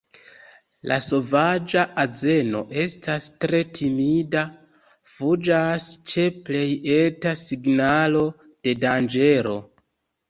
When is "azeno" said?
2.03-2.61